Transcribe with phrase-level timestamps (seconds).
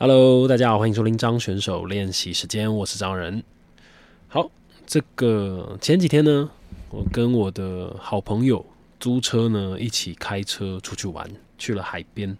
[0.00, 3.42] Hello，大家好，欢迎收听张选手练习时间，我是张仁。
[4.28, 4.48] 好，
[4.86, 6.48] 这个前几天呢，
[6.90, 8.64] 我跟我的好朋友
[9.00, 12.38] 租车呢，一起开车出去玩，去了海边。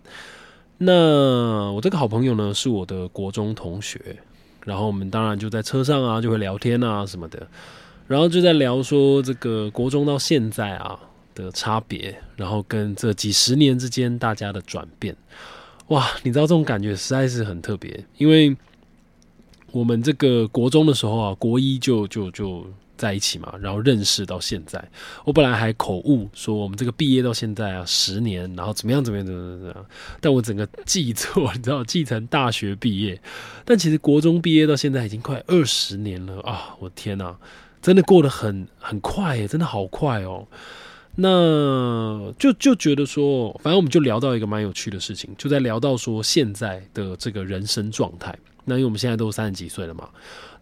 [0.77, 4.19] 那我这个好朋友呢，是我的国中同学，
[4.65, 7.45] 然后我们当然就在车上啊，就会聊天啊什么的，
[8.07, 10.97] 然后就在聊说这个国中到现在啊
[11.35, 15.17] 的差别，然后跟这几十年之间大家的转变。
[15.89, 18.57] 哇，你知道这种感觉实在是很特别，因为
[19.73, 24.83] 我们这个国中的时候啊，国一就就就在一起嘛，然后认识到现在。
[25.25, 29.87] 我本来还口误说我们这个毕业到现在啊十年，然后怎么样怎么样怎么样怎么样，
[30.21, 33.21] 但我整个记错，你知道，记成大学毕业，
[33.65, 36.75] 但其实国中毕业到现在已经快二十年了啊！
[36.81, 37.37] 我天哪，
[37.81, 40.47] 真的过得很很快耶，真的好快哦。
[41.21, 48.33] 那就就觉得说，反正我们就聊到一个蛮有趣的事情，就在聊到说现在的这个人生状态。
[48.65, 50.09] 那因为我们现在都三十几岁了嘛，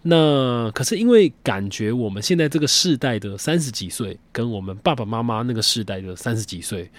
[0.01, 6.91] 那可是因为感觉我们现在这个世代的三十几岁，跟我们爸爸妈妈那个世代的三十几岁，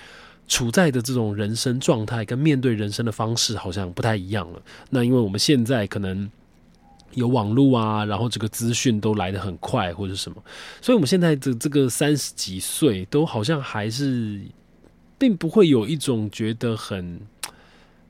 [0.48, 4.62] 处在的这种人生状态跟面对人生的方式好像不太一样了。
[4.92, 6.30] 那因为我们现在可能。
[7.14, 10.44] 有网络啊，然后这个资讯都来得很快，或者什么，
[10.82, 14.42] 所以我们现在的这个三十几岁，都好像还是
[15.18, 17.20] 并不会有一种觉得很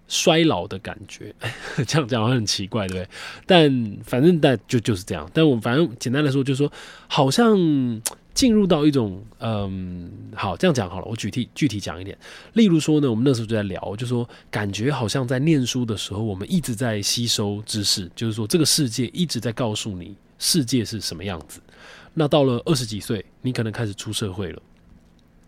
[0.08, 1.34] 衰老的感觉。
[1.88, 3.09] 这样讲好像很奇怪，对不对？
[3.45, 5.30] 但反正但就就是这样。
[5.34, 6.72] 但我反正简单来说，就是说
[7.08, 8.02] 好像。
[8.38, 11.05] 进入到一种嗯，好，这样讲好了。
[11.07, 12.16] 我具体具体讲一点，
[12.53, 21.59] 例如说呢，我们那时候就在聊，就说感觉好像在念书的时候，我们一直在吸收知识，就是说这个世界一直在告诉你世界是什么样子。
[22.13, 24.61] 那到了二十几岁，你可能开始出社会了，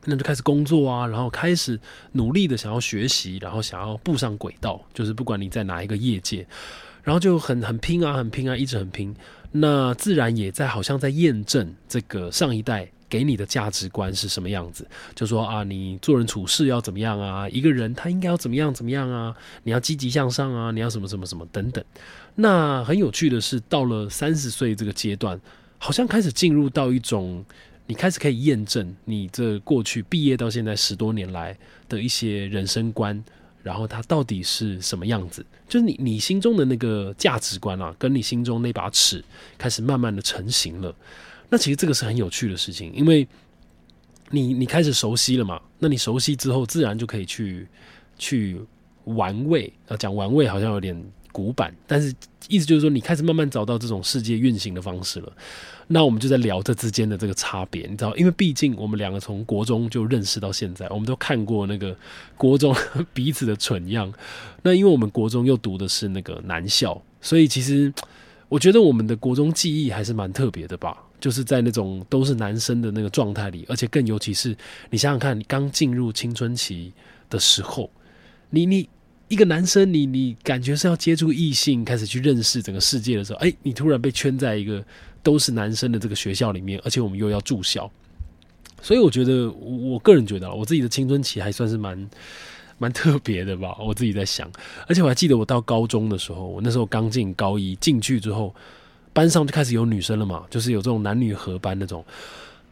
[0.05, 1.79] 那就开始工作啊，然后开始
[2.13, 6.47] 努力的想要学习，然后想要步上轨道，就是不管你在哪一个业界，
[7.03, 9.15] 然后就很很拼啊，很拼啊，一直很拼。
[9.51, 17.49] 那自然也在好像在验证这个上一代给你的价值观是什么样子，就说啊，你做人处事要怎么样啊？
[17.49, 19.35] 一个人他应该要怎么样怎么样啊？
[19.63, 20.69] 你要积极向上啊？
[20.69, 21.83] 你要什么什么什么等等。
[22.35, 25.41] 那很有趣的是，到了三十岁这个阶段，
[25.79, 27.43] 好像开始进入到一种，
[27.87, 31.57] 你开始可以验证你这过去毕业到现在十多年来
[31.87, 33.23] 的一些人生观。
[33.63, 35.45] 然后它到底是什么样子？
[35.67, 39.23] 就是你你心中的那个价值观啊，跟你心中那把尺
[39.57, 40.93] 开始慢慢的成型了。
[41.49, 43.27] 那其实这个是很有趣的事情，因为
[44.29, 47.67] 你你开始熟悉了嘛，那你熟悉之后，自然就可以去
[48.17, 48.59] 去
[49.05, 49.71] 玩味。
[49.87, 50.95] 啊，讲玩味好像有点
[51.31, 52.13] 古板，但是
[52.47, 55.31] 意思就是说，你开始慢慢找到这种世界运行的方式了。
[55.87, 61.95] 那我们就在聊这之间的这个差别，你知道，因为毕竟我们两个从国中就认识到现在，我们都看过那个
[62.37, 62.75] 国中
[63.13, 64.13] 彼此的蠢样。
[64.61, 67.91] 那因为我们国中又读的是那个男校，所以其实
[68.47, 70.97] 我觉得我们的国中记忆还是蛮特别的吧。
[71.19, 74.55] 就是在那种都是男生的那个状态里，而且更尤其是
[74.89, 76.93] 你想想看，刚进入青春期
[77.29, 77.91] 的时候，
[78.49, 78.87] 你你
[79.29, 84.83] 一个男生，你你感觉是要接触异性，开始去认识整个世界的时候，哎，你突然被圈在一个。
[85.21, 87.91] 都是男生的这个学校里面，而且我们又要住校，
[88.81, 92.09] 所以我觉得，我个人觉得，我自己的青春期还算是蛮
[92.77, 93.75] 蛮特别的吧。
[93.81, 94.49] 我自己在想，
[94.87, 98.55] 而且我还记得我到高中的时候，我那时候刚进高一，进去之后，
[99.11, 102.03] 班上就开始有女生了嘛，就是有这种男女合班那种。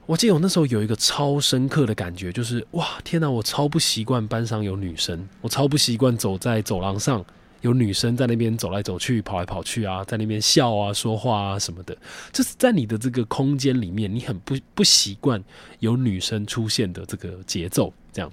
[0.07, 7.23] 我记得我那时候有一个超深刻的感觉，就是哇，天哪，我超不习惯班上有女生，我超不习惯走在走廊上。
[7.62, 11.97] 有女生在那边走来走去、跑来跑去啊，在那边笑啊、说话啊什么的，
[12.31, 15.44] 就是在你的这个空间里面，你很不不习惯
[15.79, 18.31] 有女生出现的这个节奏，这样，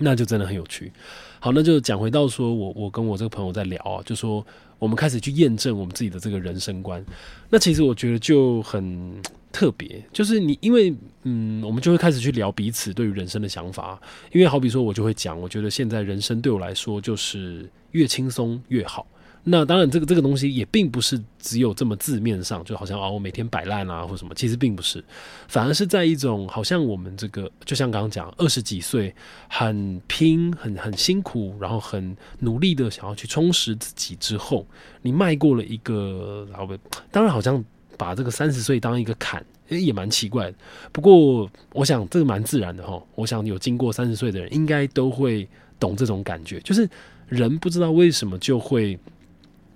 [0.00, 0.90] 那就真的很有趣。
[1.38, 4.44] 好，那就讲回到说，我我跟我这个朋友在聊啊，就说
[4.78, 7.04] 我们开始去验证我们自己的这个人生观。
[7.48, 9.14] 那其实我觉得就很
[9.52, 14.00] 特别，就是你因为嗯，我们就会开始去聊彼此对于人生的想法。
[14.32, 17.68] 因为好比说，我就会讲，我觉得现在人生对我来说就是。
[17.92, 19.04] 越轻松越好。
[19.42, 25.02] 那当然，这个这个东西也并不是只有这么字面上，就好像哦，我每天摆烂啊，或什么，其实并不是，
[25.48, 29.14] 反而是在一种好像我们这个，就像刚刚讲，二十几岁
[29.48, 34.66] 很拼、很很辛苦，然后很努力的想要去充实自己之后，
[35.00, 36.76] 你迈过了一个，然后
[37.10, 37.64] 当然好像
[37.96, 40.56] 把这个三十岁当一个坎，也蛮奇怪的。
[40.92, 43.02] 不过我想这个蛮自然的哈。
[43.14, 45.48] 我想有经过三十岁的人，应该都会
[45.78, 46.86] 懂这种感觉，就是。
[47.30, 48.98] 人不知道为什么就会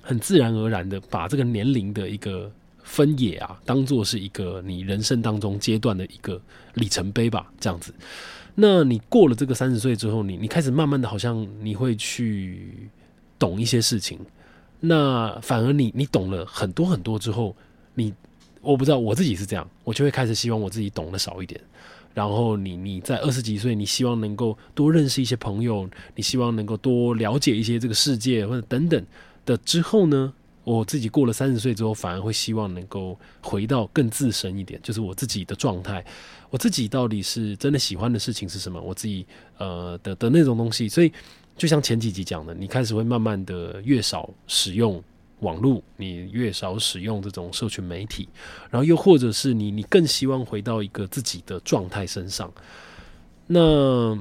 [0.04, 2.52] 很自然而然的把这个年龄的一个
[2.82, 6.40] 分野啊，当做是一个你人生当中阶段的一个
[6.74, 7.92] 里程碑吧，这样子。
[8.54, 12.88] 那你过了这个三十岁之后，你你开始慢慢的好像你会去
[13.38, 14.18] 懂一些事情，
[14.78, 17.56] 那反而你你懂了很多很多之后，
[17.94, 18.12] 你
[18.60, 21.60] 我不知道我自己是这样，我就会开始希望我自己懂得少一点。
[22.12, 29.04] 然后你你在二十几岁，你希望能够多认识一些朋友，你希望能够多了解一些这个世界或者等等
[29.44, 30.32] 的之后呢？
[30.64, 36.02] 我自己过了三十岁之后，反而会希望能够回到更自身一点，就是我自己的状态，
[36.48, 38.80] 我自己到底是真的喜欢的事情是什么？
[38.80, 39.26] 我自己
[39.58, 40.88] 呃的的那种东西。
[40.88, 41.12] 所以
[41.54, 45.04] 就像前几集讲的，你开始会慢慢的越少使用
[45.40, 48.26] 网络，你越少使用这种社群媒体，
[48.70, 52.50] 然后又或者是你你更希望回到一个自己的状态身上，
[53.46, 54.18] 那。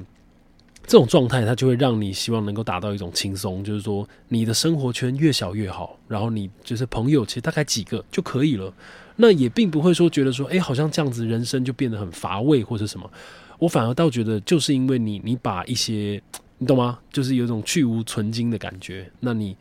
[0.86, 8.72] 这种状态，它就会让你希望能够达到一种轻松，就是说你的生活圈越小越好，然后你就是朋友，其实大概几个就可以了。
[9.16, 13.10] 那也并不会说觉得说，哎，好像这样子人生就变得很乏味或者什么。
[13.58, 16.20] 我反而倒觉得，就是因为你你把一些，
[16.58, 16.98] 你懂吗？
[17.10, 19.10] 就是有一种去无存精的感觉。
[19.20, 19.56] 那你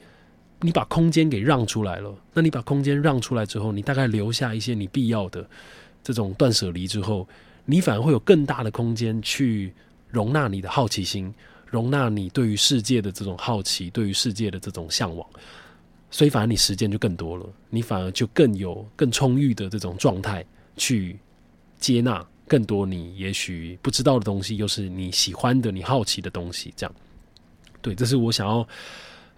[0.59, 5.47] 你把空间给让出来了，那你把空间让出来之后，你大概留下一些你必要的
[6.03, 7.25] 这种断舍离之后，
[7.65, 9.73] 你反而会有更大的空间去。
[10.13, 11.33] 容纳你的好奇心，
[11.65, 15.27] 容纳你对于世界的这种好奇，对于世界的这种向往，
[16.12, 20.45] 所以反而你时间就更多了，你反而就更有更充裕的这种状态
[20.77, 21.18] 去
[21.80, 26.71] 接纳更多你也许不知道的东西，又是你喜欢的、你好奇的东西。
[26.77, 26.95] 这样，
[27.81, 28.66] 对，这是我想要。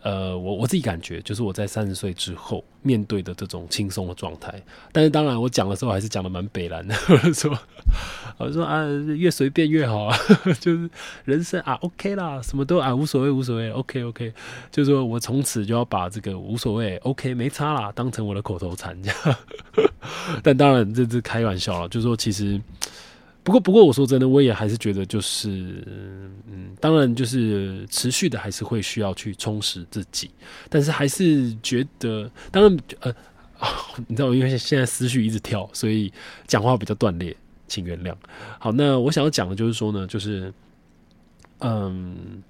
[0.05, 4.53] 呃，我我自己感觉，就是我在三十岁之后面对的这种轻松的状态。
[4.91, 7.57] 但是当然，我讲的时候还是讲的蛮北蓝的，我说，
[8.37, 8.85] 我说啊，
[9.17, 10.15] 越随便越好啊，
[10.61, 10.87] 就是
[11.23, 14.31] 人生啊，OK 啦，什么都啊，无所谓，无所谓，OK OK，
[14.71, 18.95] 就是说我从此就要把这个无所谓，OK 没差啦，当成我的口头禅。
[19.01, 19.37] 这样。
[20.43, 22.61] 但当然这是开玩笑了，就是说其实。
[23.45, 25.49] 不过，不过，我说真的，我也还是觉得，就是，
[26.51, 30.31] 嗯，当然，就是持续的，还是会需要去充实自己。
[30.67, 33.15] 但是，还是觉得，当然，呃，
[34.07, 36.11] 你知道，因为现在思绪一直跳，所以
[36.47, 37.37] 讲话比较断裂，
[37.67, 38.15] 请原谅。
[38.57, 40.51] 好，那我想要讲的就是说呢，就是，
[41.59, 42.41] 嗯，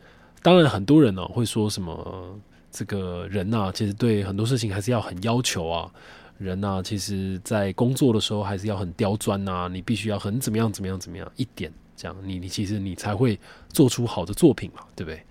[0.42, 2.40] 当然，很多人呢会说什么，
[2.72, 5.92] 这个人呐，其实对很多事情还是要很要求啊。
[6.38, 13.40] 人呐，其实，在工作的时候还是要很刁钻呐，你必须要很怎么样怎么样怎么样一点，这样你你其实你才会
[13.70, 15.24] 做出好的作品嘛，对不对？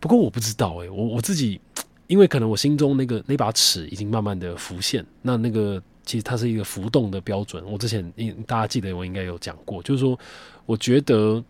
[0.00, 1.60] 不过我不知道诶，我我自己，
[2.06, 7.64] 因为可能我心中那个那把尺已经慢慢的浮现，那那个其实它是一个浮动的标准。
[7.64, 10.18] 我之前应大家记得我应该有讲过，就是说，
[10.66, 11.42] 我觉得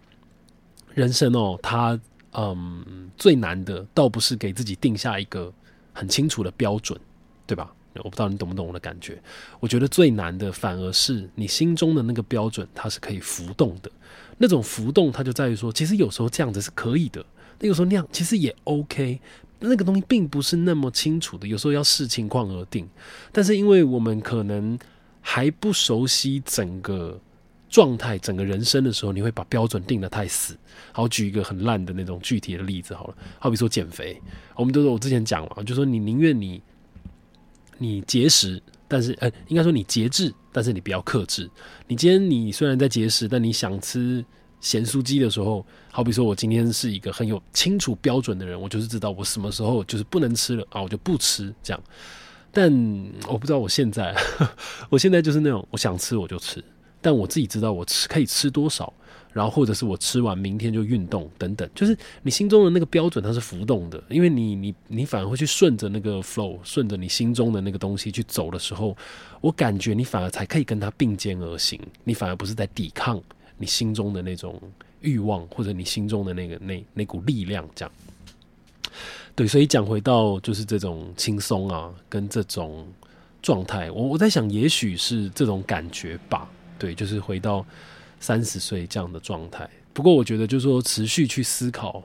[0.95, 1.99] 人生哦，它
[2.33, 5.53] 嗯最难的倒不是给自己定下一个
[5.93, 6.99] 很清楚的标准，
[7.47, 7.73] 对吧？
[8.05, 9.21] 我不知道你懂不懂我的感觉。
[9.61, 13.91] 我觉得最难的反而是你心中的那个标准，它是可以浮动的。
[14.39, 17.25] 那种浮动，它就在于说，其实有时候这样子是可以的，
[17.59, 19.19] 那有时候那样其实也 OK。
[19.59, 22.87] 那个东西并不是那么清楚的，有时候要视情况而定。
[23.33, 24.79] 但是因为我们可能
[25.23, 27.19] 还不熟悉整个
[27.71, 30.55] 状态、整个人生的时候，你会把标准定的太死。
[30.93, 34.21] 好，举一个很烂的那种具体的例子好了，好比说减肥，
[34.55, 36.63] 我们都是我之前讲了，就说你宁愿你。
[37.79, 41.51] 你节食，但是呃，应该说你节制，但是你不要克制。
[41.87, 44.25] 你今天你虽然在节食，但你想吃
[44.61, 51.83] 咸酥鸡的时候，好比说我今天是一个很有清楚标准的人，我就是知道我什么时候就是不能吃了啊，我就不吃这样。
[52.51, 52.73] 但
[53.29, 54.17] 我不知道我现在，
[54.89, 56.65] 我现在就是那种我想吃我就吃，
[57.01, 58.93] 但我自己知道我吃可以吃多少。
[59.37, 68.97] 然后或者是我吃完明天就运动等等，就是你心中的那个标准它是浮动的，因为你你你反而会去顺着那个 flow，顺着你心中的那个东西去走的时候，
[69.43, 73.23] 我感觉你反而才可以跟它并肩而行，你反而不是在抵抗
[73.59, 74.59] 你心中的那种
[75.03, 77.93] 欲望或者你心中的那个那那股力量这样。
[79.35, 82.89] 对，所以讲回到就是这种轻松啊，跟这种
[83.43, 86.49] 状态，我我在想，也许是这种感觉吧。
[86.79, 87.67] 对，就是回到。
[88.27, 92.03] 三十岁这样的状态，不过我觉得就是说，持续去思考，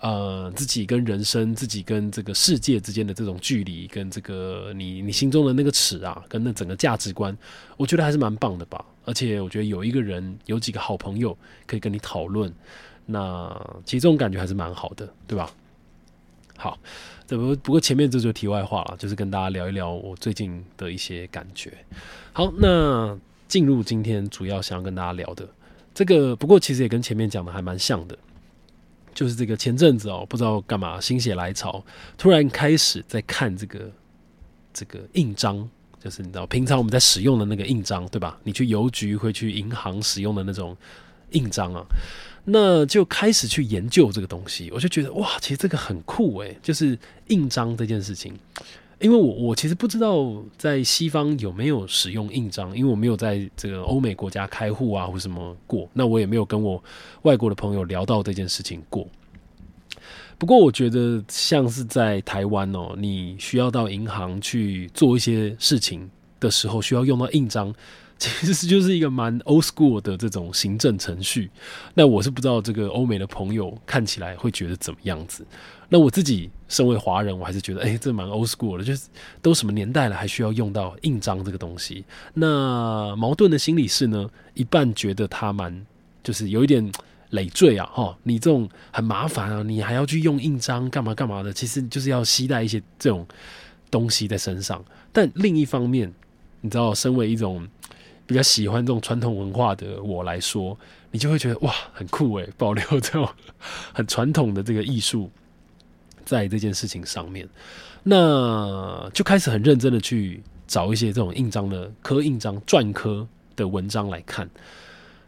[0.00, 7.34] 呃，自己跟人生、自己跟这个世界之间的这种距离，跟这个你你心中的那个尺啊，跟那整个价值观，
[7.78, 8.84] 我觉得还是蛮棒的吧。
[9.06, 11.34] 而且我觉得有一个人，有几个好朋友
[11.66, 12.52] 可以跟你讨论，
[13.06, 13.50] 那
[13.86, 15.50] 其实这种感觉还是蛮好的，对吧？
[16.58, 16.78] 好，
[17.26, 21.72] 这不不过前面这就题外话了，就是跟大家聊一聊我最近的一些感觉。
[22.34, 23.18] 好，那。
[23.48, 25.46] 进入今天主要想要跟大家聊的
[25.94, 28.16] 这个，不过其实也跟前面讲的还蛮像的，
[29.14, 31.84] 就是这个前阵子哦，不知道干嘛心血来潮，
[32.16, 33.90] 突然开始在看这个
[34.72, 35.68] 这个印章，
[36.02, 38.38] 就是你知道平常我们在使用的那个印章，对吧？
[38.42, 40.76] 你去邮局会去银行使用的那种
[41.30, 41.84] 印章啊，
[42.44, 48.34] 那就开始去研究这个东西，我就觉得哇，其实这个很酷诶，就是印章这件事情。
[49.02, 56.82] 因为我我其实不知道在西方有没有使用印章，因为我没有在这个欧美国家开户啊或什么过，那我也没有跟我
[57.22, 59.06] 外国的朋友聊到这件事情过。
[60.38, 66.08] 不过我觉得像是在台湾哦，你需要到银行去做一些事情
[66.40, 67.74] 的时候，需要用到印章。
[68.30, 71.50] 其实就是一个蛮 old school 的这种行政程序。
[71.94, 75.44] 那我是不知道这个欧美的朋友看起来会觉得怎么样子。
[75.88, 79.08] 那我自己身为华人，我还是觉得，哎，这蛮 old school 的，就是
[79.40, 82.04] 都什么年代了，还需要用到印章这个东西。
[82.34, 85.84] 那矛盾的心理是呢，一半觉得他蛮
[86.22, 86.92] 就是有一点
[87.30, 93.26] 累赘啊，哈，你这种很麻烦啊，你还要去用印章干嘛干嘛的，其实就是要携带一些这种
[93.90, 94.82] 东西在身上。
[95.12, 96.12] 但另一方面，
[96.60, 97.66] 你知道，身为一种
[98.26, 100.76] 比较喜欢这种传统文化的我来说，
[101.10, 103.28] 你就会觉得哇，很酷诶，保留这种
[103.92, 105.30] 很传统的这个艺术，
[106.24, 107.48] 在这件事情上面，
[108.02, 113.26] 那就开始很认真的去找一些这种印章的刻印章、篆刻
[113.56, 114.48] 的文章来看。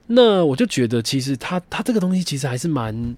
[0.06, 3.16] 那我就觉得，其实它它这个东西其实还是蛮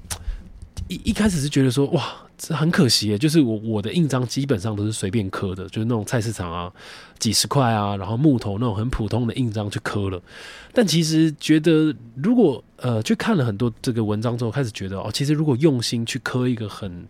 [0.88, 2.16] 一一开始是觉得说哇。
[2.38, 6.71] 这很可惜，就是我我的印章基本上都是随便刻的，就是那种菜市场啊，
[7.19, 10.23] 几十块啊，然后木头那种很普通的印章去刻了。
[10.71, 17.09] 但其实觉得，如果呃去看了很多这个文章之后，开始觉得哦，其实如果用心去刻一个很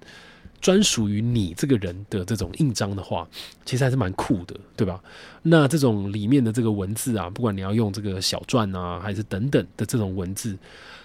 [0.61, 3.27] 专属于你这个人的这种印章的话，
[3.65, 5.03] 其实还是蛮酷的，对吧？
[5.43, 10.57] 那这种里面的这个文字啊，不管你要用这个小篆啊，还是等等的这种文字，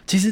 [0.05, 0.31] 其实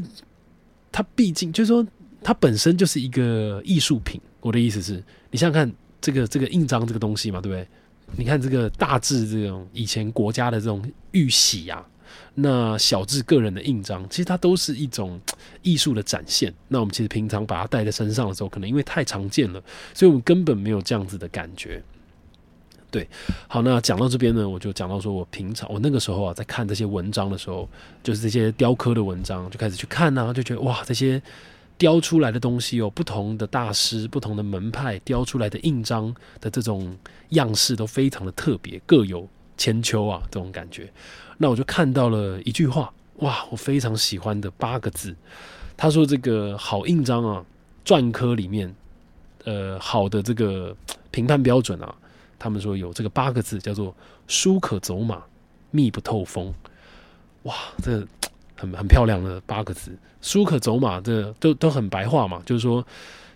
[0.92, 1.84] 它毕竟就是说。
[2.22, 4.20] 它本身就是一个艺术品。
[4.42, 7.68] 我的意思是，你想想看，这个这个印章这个东西嘛，对不对？
[8.16, 11.86] 你看这个大致这种以前国家的这种玉玺啊，
[12.36, 15.20] 那小至个人的印章，其实它都是一种
[15.62, 16.54] 艺术的展现。
[16.70, 19.62] 那我们其实平常把它带在身上的时候，可能因为太常见了，
[19.94, 21.84] 所以我们根本没有这样子的感觉。
[22.90, 23.08] 对，
[23.50, 27.70] 好，那讲到这边呢，我就讲到说我平常我那个时候啊，在看这些文章的时候，
[28.02, 31.22] 就是这些雕刻的文章，就开始去看啊，就觉得哇，这些。
[31.80, 36.96] 雕出来的东西有不同的大师、不同的门派雕出来的印章的这种
[37.30, 39.26] 样式都非常的特别，各有
[39.58, 40.92] 千秋啊，这种感觉。
[41.38, 45.16] 那我就看到了一句话，哇，我非常喜欢的八个字。
[45.78, 47.46] 他说：“这个好印章啊，
[47.86, 48.76] 篆刻里面，
[49.46, 50.76] 呃，好的这个
[51.12, 51.96] 评判标准啊，
[52.38, 53.96] 他们说有这个八个字，叫做
[54.28, 55.24] ‘书可走马，
[55.72, 56.54] 密不透风’。
[57.44, 58.06] 哇，这。”
[58.60, 62.42] 很很漂亮的八个字，书可走马，这都都很白话嘛。
[62.46, 62.86] 就是说，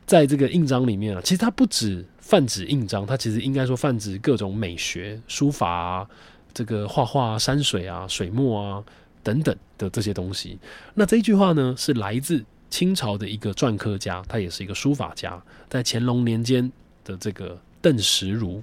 [0.05, 6.07] 在这个印章里面啊，其实它不止泛指印章，它其实应该说泛指各种美学、书法啊，
[6.53, 8.83] 这个画画啊、山水啊、水墨啊
[9.23, 10.59] 等等的这些东西。
[10.93, 16.69] 那这一句话呢，是来自清朝的一个篆刻家，他也是一个书法家，在乾隆年间
[17.05, 18.61] 的这个邓石如。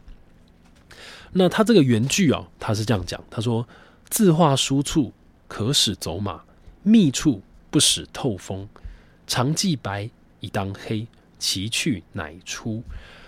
[1.33, 3.67] 那他这个原句啊，他是这样讲，他说
[4.11, 5.13] ：“字画书处
[5.47, 6.43] 可使走马。”
[6.83, 8.67] 密处不使透风，
[9.27, 10.09] 常记白
[10.41, 11.07] 以当黑，
[11.39, 12.83] 其去乃出。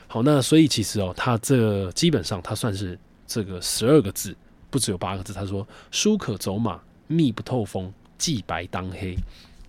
[0.09, 4.37] 好，那所以其实哦，它这基本上它算是这个十二个字，
[4.69, 5.33] 不只有八个字。
[5.33, 9.17] 他说：“书可走马，密不透风，记白当黑。”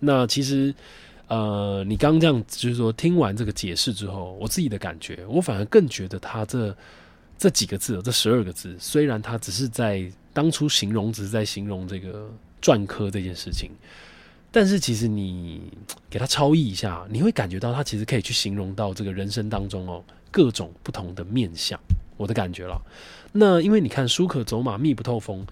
[0.00, 0.74] 那其实，
[1.28, 6.76] 呃，你刚刚这样就是说，听完这个解释之后，我自己的感觉，我反而更觉得他这
[7.38, 12.30] 这几个字，这十二个字，虽然他只是在当初形容，只是在形容这个。
[12.64, 13.70] 篆刻这件事情，
[14.50, 15.60] 但是其实你
[16.08, 21.78] 给他超译一下，你会感觉到他其实可以去形容到这个人生当中哦各种不同的面相。
[22.16, 22.80] 我的感觉了。
[23.32, 25.44] 那因为你看“书可走马，密不透风”，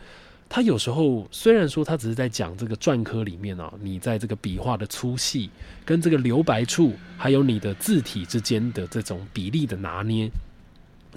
[0.48, 5.50] 他有时候虽然说他只是在讲这个篆刻里面啊，你在这个笔画的粗细
[5.84, 10.30] 跟这个留白处，还有你的字体之间的这种比例的拿捏，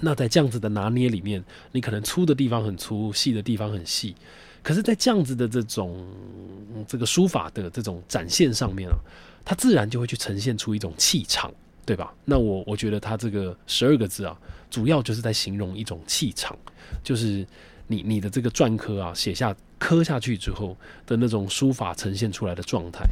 [0.00, 4.16] 那在这样子的拿捏里面，你可能粗的地方很粗，细的地方很细。
[4.66, 6.04] 可是，在这样子的这种
[6.88, 8.96] 这个书法的这种展现上面啊，
[9.44, 11.54] 它自然就会去呈现出一种气场，
[11.84, 12.12] 对吧？
[12.24, 14.36] 那我我觉得它这个十二个字啊，
[14.68, 16.58] 主要就是在形容一种气场，
[17.04, 17.46] 就是
[17.86, 23.08] 你你的这个篆刻啊，写下刻下去之后的那种书法呈现出来的状态。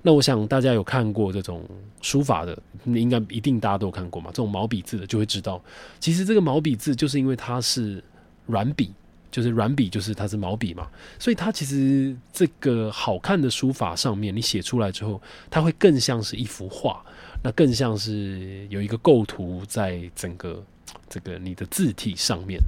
[0.00, 1.68] 那我想大家有看过这种
[2.00, 4.30] 书法的，应该一定大家都有看过嘛？
[4.30, 5.62] 这种毛笔字的就会知道，
[6.00, 8.02] 其实这个毛笔字就是因为它是
[8.46, 8.90] 软笔。
[9.34, 10.88] 就是软笔，就是它是毛笔嘛，
[11.18, 17.04] 所以它其实这个好看的书法上面，你写出来之后，它会更像是一幅画，
[17.42, 20.64] 那更像是有一个构图在整个
[21.08, 22.60] 这个你的字体上面。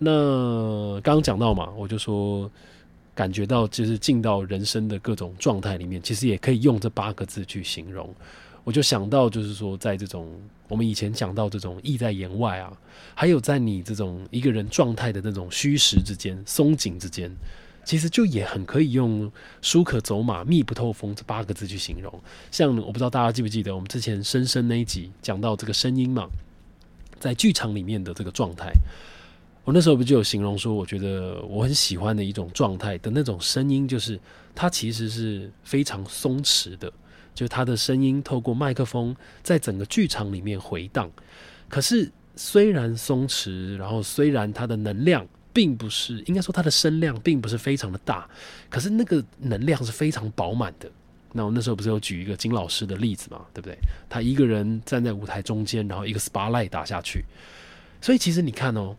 [0.00, 2.50] 那刚刚讲到嘛，我就说
[3.14, 8.12] 感觉到就是进到人生的各种状态里面，其实也可以用这八个字去形容。
[8.64, 10.28] 我就想到，就是说，在这种
[10.70, 12.72] 我们以前讲到这种意在言外啊，
[13.14, 17.28] 还有在你这种一个人状态的那种虚实之间、松紧之间，
[17.84, 22.22] 其实就也很可以用“疏可走马，密不透风”这八个字去形容。
[22.52, 26.28] 像我不知道大家记不记得，我们之前深深那一集讲到这个声音嘛，
[27.18, 28.72] 在剧场里面的这个状态，
[29.64, 34.20] 我那时候不就有形容说，我觉得我很喜欢的一种状态的那种声音，就是
[34.54, 36.92] 它其实是非常松弛的。
[37.34, 41.10] 就他的声音透过麦克风在整个剧场里面回荡，
[41.68, 48.28] 可是虽然松弛，然后虽然他的能量并不是，应该说他的声量并不是非常的大，
[48.68, 50.90] 可是那个能量是非常饱满的。
[51.32, 53.78] 那我那时候不是有举一个金老师的例子嘛，对不对？
[54.08, 57.24] 他一个人站在舞台中间，然后一个 spotlight 打下去，
[58.00, 58.96] 所以其实你看哦，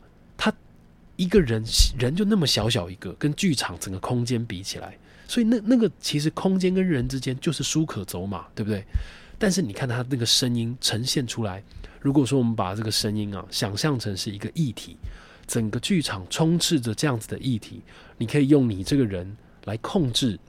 [1.21, 1.63] 一个人
[1.99, 4.97] 人就那么小小一个，跟剧场整个空间比起来。
[5.27, 8.83] 所以那那个其实空间跟人之间就是书可走马，对不对？
[9.37, 11.63] 但是你看他那个声音呈现出来，
[11.99, 14.97] 如果说我们把这个声音啊想象成是一个议题，
[15.45, 17.83] 整个剧场充斥着这样子的议题，
[18.17, 20.39] 你可以用你这个人来控制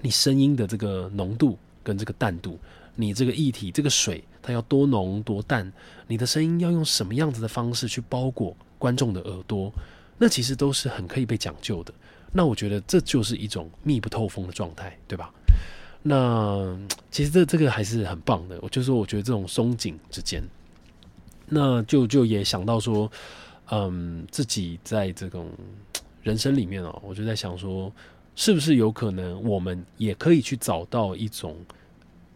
[0.00, 2.58] 你声音的这个浓度跟这个淡度，
[2.94, 5.70] 你这个议题这个水它要多浓多淡，
[6.08, 9.72] 你的声音要用什么样子的方式去包裹观众的耳朵，
[10.18, 11.94] 那其实都是很可以被讲究的。
[12.32, 15.32] 那我觉得这就是一种密不透风的状态，对吧？
[16.02, 16.76] 那
[17.08, 18.58] 其实这这个还是很棒的。
[18.60, 20.42] 我就说，我觉得这种松紧之间，
[21.46, 23.08] 那就就也想到说，
[23.70, 25.48] 嗯，自己在这种
[26.24, 27.92] 人生里面哦，我就在想说，
[28.34, 31.56] 是不是有可能我们也可以去找到一种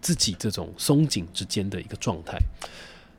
[0.00, 2.38] 自己这种松紧之间的一个状态？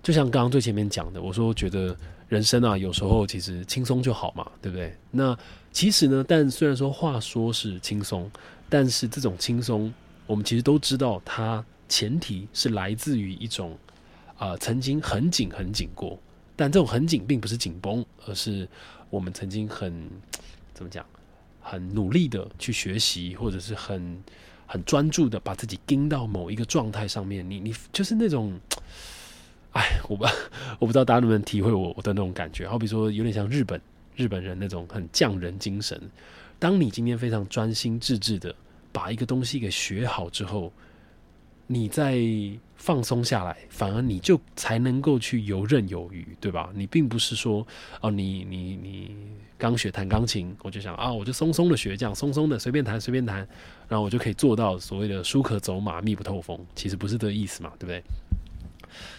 [0.02, 1.94] 就像刚刚最前面讲的，我说觉得
[2.28, 4.96] 人生啊，有时候其实轻松就好嘛，对不对？
[5.12, 5.38] 那
[5.72, 8.30] 其实呢，但虽然说话说是轻松，
[8.68, 9.94] 但是这种轻松，
[10.26, 13.78] 我们其实都知道，它前提是来自于一种
[14.38, 16.20] 啊，曾经很紧很紧过，
[16.56, 18.68] 但这种很紧并不是紧绷，而是
[19.10, 20.10] 我们曾经很
[20.74, 21.06] 怎么讲，
[21.62, 24.22] 很努力的去学习，或者是很
[24.66, 27.50] 很专注的把自己盯到某一个状态上面。
[27.50, 28.60] 你你就是那种，
[29.78, 30.26] 哎，我不
[30.80, 33.80] 我不知道大家能不能体会我我的那种感觉，好比说有点像日本。
[34.16, 36.02] 日本人那种很匠人精神，
[36.58, 38.56] 当你今天非常专心致志的
[38.92, 40.74] 把一个东西给学好之后，
[41.68, 42.18] 你再
[42.78, 46.72] 放松下来，反而你就才能够去游刃有余，对吧？
[46.74, 47.63] 你并不是说
[48.02, 49.16] 哦，你你你
[49.56, 53.48] 刚学弹钢琴，我就想啊，我就松松的学，这样松松的随便弹随便弹，
[53.88, 56.60] 然后我就可以做到所谓的书可走马，密不透风。
[56.74, 58.04] 其实不是这个意思嘛，对不对？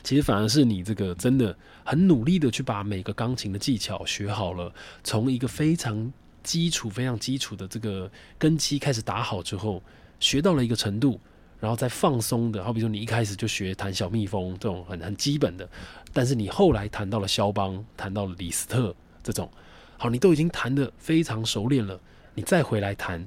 [0.02, 4.72] 其实反而是你这个真的很努力的去把每个钢琴的技巧学好了，
[5.04, 9.83] 从一个非常基础、非常基础的这个根基开始打好之后，
[10.20, 11.20] 学到了一个程度，
[11.61, 15.68] 然后再放松的，好比说你一开始就学弹小蜜蜂这种很很基本的，
[16.12, 19.50] 但是你后来弹到了肖邦，弹到了李斯特这种，
[19.96, 22.00] 好，你都已经弹得非常熟练了，
[22.35, 23.26] 你再回来弹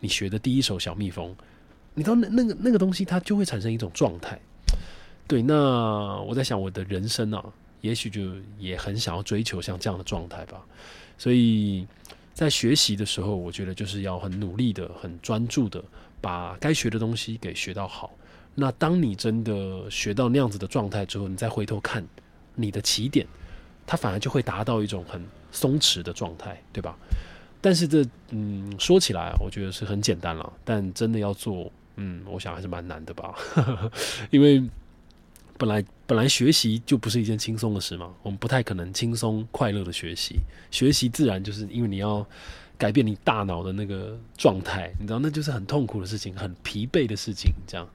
[0.00, 1.34] 你学的第一首小蜜蜂，
[1.94, 4.38] 你知道那那个那个东西它就会产生一种状态。
[5.28, 7.44] 对，那我在想，我的人生啊，
[7.82, 8.22] 也许就
[8.58, 10.64] 也很想要追求像这样的状态吧。
[11.18, 11.86] 所以
[12.32, 15.84] 在学习的时候，我觉得就是要很努力的、很专注的，
[16.22, 18.10] 把该学的东西给学到好。
[18.54, 22.02] 那当你真的学到那样子的状态之后，你再回头看
[22.54, 23.26] 你的起点，
[23.86, 26.96] 它反而就会达到一种很松弛的状态，对吧？
[27.60, 33.34] 但是这，嗯，说起来，我觉得是很简单了，但真的要做，嗯，我想还是蛮难的吧，
[34.32, 34.62] 因为。
[35.58, 40.36] 本来本来学习就不是一件轻松的事嘛，我们不太可能轻松快乐的学习。
[40.70, 42.24] 学习自然就是因为你要
[42.78, 47.52] 改变你大脑的那个状态，你知道那就是很痛苦的事情，很疲惫的事情。
[47.66, 47.86] 这样，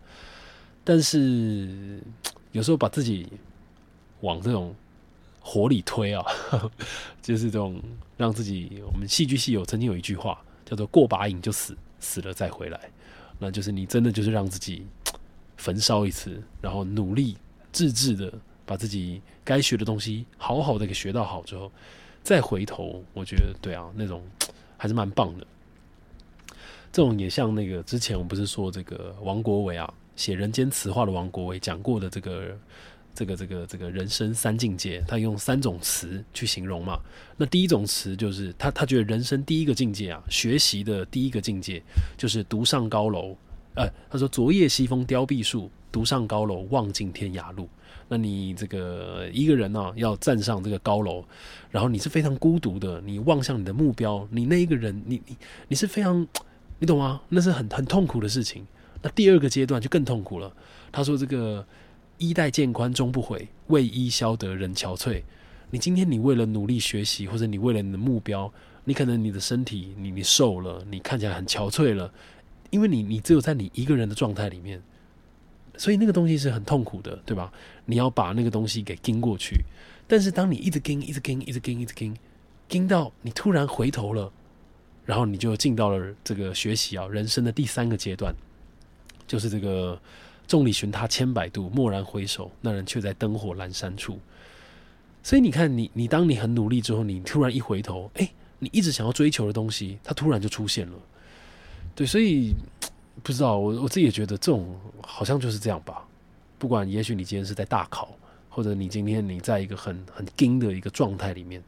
[0.83, 2.01] 但是
[2.51, 3.31] 有时候把自己
[4.19, 4.75] 往这种
[5.39, 6.21] 火里推啊，
[7.23, 7.81] 就是这种
[8.17, 8.83] 让自己。
[8.85, 12.79] 我们戏剧系有曾经有一句话叫做“过把瘾就死，死了再回来”，
[13.39, 14.85] 那就是你真的就是让自己
[15.55, 17.37] 焚烧一次，然后努力。
[17.73, 18.31] 自制的
[18.65, 21.69] 把自己该学的东西好好的给学到好之后，
[22.23, 24.23] 再回头，我觉得对啊，那种
[24.77, 25.45] 还是蛮棒的。
[26.91, 32.57] 这种也像那个之前我们不是说这个王国维啊，写《人间词话》的王国维讲过的这个
[33.15, 36.99] 这个这个这个人生三境界，他用三种词去形容嘛。
[37.35, 41.81] 那第一种词就是他他觉得人生第一个境界啊，学习的第一个境界
[42.15, 43.35] 就是独上高楼。
[43.75, 45.69] 呃，他说昨夜西风凋碧树。
[45.93, 47.69] 独上高楼，望尽天涯路。
[48.07, 51.23] 那你这个一个人呢，要站上这个高楼，
[51.69, 56.27] 然后你是非常孤独的，你望向你的目标，你那一个人，你你你是非常，
[56.79, 57.21] 你懂吗？
[57.29, 58.65] 那是很很痛苦的事情。
[59.03, 60.51] 那第二个阶段就更痛苦了。
[60.91, 61.63] 他说：“这个
[62.17, 65.21] 衣带渐宽终不悔，为伊消得人憔悴。”
[65.69, 68.51] 你今天你为了努力学习，或者你为了你的目标，
[68.85, 72.11] 你可能你的身体你你瘦了，你看起来很憔悴了，
[72.73, 74.81] 因为你你只有在你一个人的状态里面，
[75.77, 77.53] 所以那个东西是很痛苦的，对吧？
[77.85, 79.63] 你要把那个东西给盯过去。
[80.07, 82.17] 但是当你一直盯，一直盯，一直盯，一直盯，
[82.67, 84.31] 盯到你突然回头了，
[85.05, 88.33] 然后你就进到了这个学习啊人生的第三个阶段，
[89.27, 90.01] 就是这个
[90.47, 94.17] 众里寻他千百度，蓦然回首，那人却在灯火阑珊处。
[95.21, 100.93] 所以你看，你你当你很努力之后，你突然一回头，哎，你一直想要追求的东西，它突然就出现了。
[101.95, 102.53] 对，所以
[103.21, 106.05] 不知道我我自己也觉得这种好像就是这样吧。
[106.57, 108.09] 不管也许你今天是在大考，
[108.49, 111.61] 或者你今天你在一个很很惊的一个状态里面，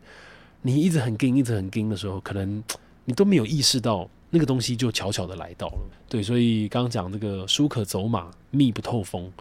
[0.62, 2.64] 你一直很惊，一直很惊的时候，可能
[3.06, 5.80] 你都没有意识到那个东西就悄悄的来到了。
[6.08, 9.32] 对，所以刚刚讲这个书可走马，密不透风，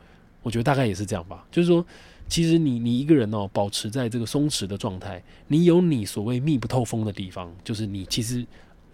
[0.43, 1.47] 我觉得大概也是这样吧。
[1.51, 1.85] 就是说。
[2.27, 8.43] 其实你你一个人哦，保持在这个松弛的状态，你有你所谓密不透风的地方，就是你其实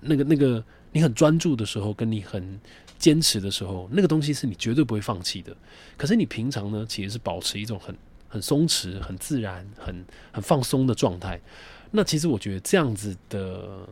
[0.00, 2.60] 那个那个你很专注的时候，跟你很
[2.98, 5.56] 坚持的时候，那个东西是你绝对不会放弃的。
[5.96, 7.96] 可是你平常呢，其实是保持一种很
[8.28, 11.40] 很松弛、很自然、很很放松的状态。
[11.90, 13.88] 那其实我觉得这样子的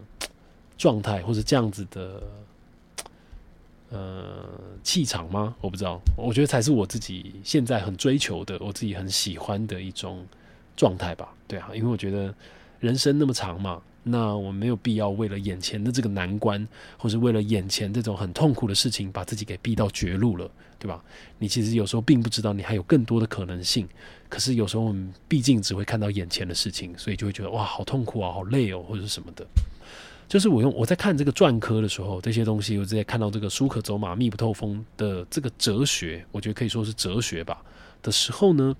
[0.76, 2.22] 状态，或者这样子的。
[3.90, 4.44] 呃，
[4.82, 5.56] 气场吗？
[5.62, 10.26] 我不知道，我觉得才是我自己现在很追求的，我自己很喜欢的一种
[10.76, 11.34] 状态吧。
[11.46, 12.34] 对啊，因为我觉得
[12.80, 13.80] 人生那么长嘛，
[14.10, 16.66] 那我没有必要为了眼前的这个难关，
[16.96, 21.02] 或是为了眼前这种很痛苦的事情，把自己给逼到绝路了，对吧？
[21.38, 23.88] 你其实有时候并不知道你还有更多的可能性，
[24.28, 29.46] 可是有时候我们毕竟只会看到眼前的事情，所以就会觉得哇，好痛苦啊，好累哦，或者是什么的。
[30.28, 37.62] 就是我用我在看这个篆刻的时候，这些东西我直接看到这个“书可走马，密不透风”的这个哲学，我觉得可以说是哲学吧。
[38.02, 38.76] 的时候呢，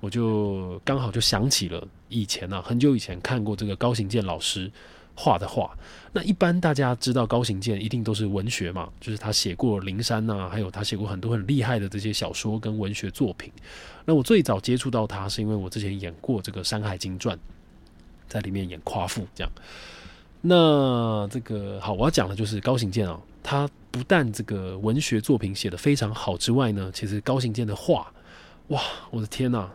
[0.00, 4.70] 我就刚好就想起了以前呢，很久以前看过这个高行健老师
[5.14, 5.76] 画的画。
[6.12, 13.52] 那一般大家知道高行健一定都是文学嘛，就是他写过《灵山》呐，还有他写过很多很厉害的这些小说跟文学作品。
[14.04, 17.36] 那我最早接触到他，是因为我之前演过这个《山海经传》，
[18.26, 19.52] 在里面演夸父这样。
[20.40, 28.10] 那这个好，我要讲的就是高行健啊，他不但这个文学作品写得非常好之外呢，其实高行健的画，
[28.68, 29.70] 哇，我的天呐，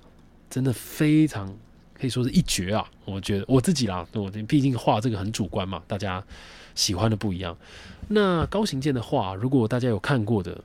[0.48, 1.54] 真的非常
[1.92, 2.88] 可以说是一绝啊！
[3.04, 6.24] 我觉得我自己啦，我毕竟画这个很主观嘛，大家
[6.74, 7.56] 喜欢的不一样。
[8.08, 10.58] 那高行健的画，如果大家有看过的，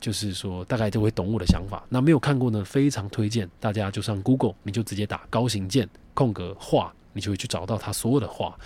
[0.00, 1.84] 就是说大概就会懂我的想法。
[1.88, 8.58] 那没有看过呢，非常推荐大家就上 Google，你就直接打高行健空格画，你就会去找到他所有的画。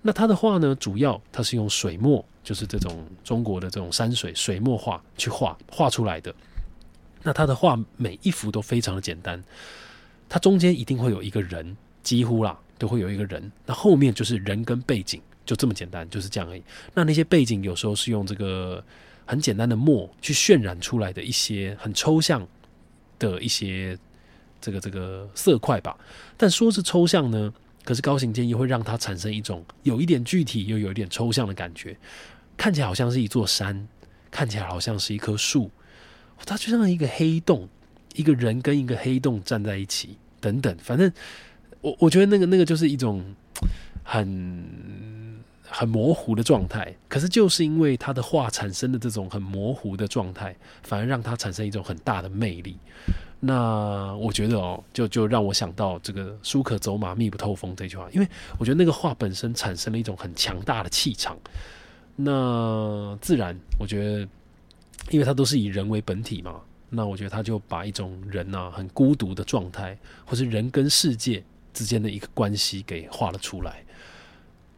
[0.00, 0.74] 那他的画呢？
[0.76, 6.34] 主要他是用水墨，就是这种中国的这种山水水墨画去画画出来的。
[7.26, 9.42] 那他的画每一幅都非常的简单，
[10.28, 13.50] 他中间一定会有一个人，几乎啦都会有一个人。
[13.66, 16.62] 那后面就是人跟背景，就这么简单，就是这样而已。
[16.94, 18.82] 那那些背景有时候是用这个
[19.24, 22.46] 很简单的墨去渲染出来的一些很抽象
[23.18, 23.98] 的一些
[24.60, 25.98] 这个这个色块吧。
[26.36, 27.52] 但说是抽象呢？
[27.84, 31.96] 可是高行健又会让它产生一种有一点具体又有一点抽象的感觉，
[32.56, 33.88] 看起来好像是一座山，
[34.30, 35.70] 看起来好像是一棵树，
[36.44, 37.68] 它就像一个黑洞，
[38.14, 41.10] 一个人跟一个黑洞站在一起，等等，反正
[41.80, 43.24] 我我觉得那个那个就是一种
[44.02, 46.94] 很很模糊的状态。
[47.08, 52.76] 可是就是因为他的画产生的这种很模糊的状态，反而让他产生一种很大的魅力。
[53.38, 58.26] 那我觉得哦，就就让我想到这个“书可走马，密不透风”这句话，因为
[58.58, 61.36] 我觉得那个画本身产生了一种很强大的气场。
[62.16, 64.28] 那自然，我觉得，
[65.10, 71.42] 因为它都是以人为本体嘛，那我觉得他就把一种人呐很孤独的状态，或是人跟世界
[71.72, 73.84] 之间的一个关系给画了出来，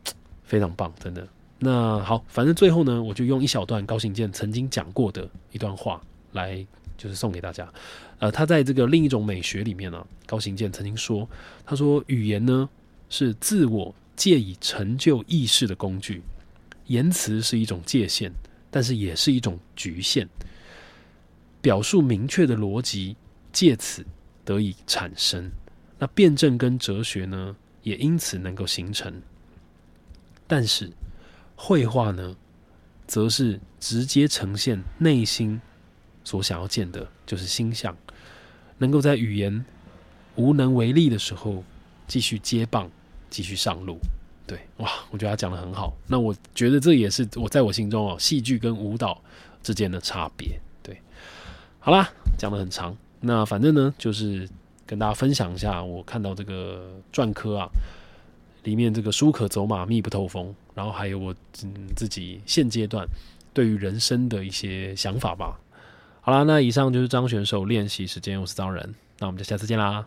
[0.45, 1.27] 非常棒，真的。
[1.59, 6.67] 那好，反正最后呢，我就用一小段高行健曾经讲过的一段话来。
[6.99, 7.73] 就是送给大家，
[8.19, 11.29] 呃，他在这个另一种美学里面呢，高行健曾经说，
[11.65, 12.69] 他说语言呢
[13.09, 16.21] 是自我借以成就意识的工具，
[16.89, 18.33] 言辞是一种界限，
[18.71, 20.29] 但是也是一种局限，
[21.61, 23.17] 表述明确的逻辑
[23.53, 24.05] 借此
[24.45, 25.51] 得以产生，
[25.99, 29.23] 那辩证跟哲学呢也因此能够形成，
[30.47, 30.91] 但是
[31.57, 32.37] 绘画呢，
[33.07, 35.61] 则是直接呈现内心。
[36.25, 37.97] 所想要见的就是心象，
[38.77, 39.65] 能够在语言
[40.37, 41.65] 无能为力的时候，
[42.07, 42.91] 继续接棒，
[43.31, 43.99] 继续上路。
[44.49, 45.95] 对，哇，我觉得他讲的很好。
[46.07, 49.21] 那我觉得这也是我在我心中哦，戏剧跟舞蹈
[49.63, 50.59] 之间的差别。
[50.83, 50.99] 对，
[51.79, 52.09] 好啦，
[52.39, 54.49] 讲的很长，那反正呢，就是
[54.87, 57.69] 跟大家分享一下我看到这个篆刻啊，
[58.63, 63.07] 里面这个书可走马，密不透风，然后还有我嗯自己现阶段
[63.53, 65.61] 对于人生的一些想法吧。
[66.23, 70.07] 好啦，那以上就是张选手练习时间，我是张仁，那我们就下次见啦。